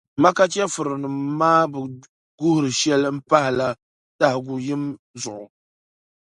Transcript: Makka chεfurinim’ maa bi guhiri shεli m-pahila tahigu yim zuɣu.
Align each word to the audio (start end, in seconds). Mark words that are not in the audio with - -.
Makka 0.21 0.45
chεfurinim’ 0.53 1.15
maa 1.39 1.61
bi 1.71 1.79
guhiri 2.39 2.71
shεli 2.79 3.09
m-pahila 3.17 3.67
tahigu 4.19 4.55
yim 4.65 4.83
zuɣu. 5.21 5.45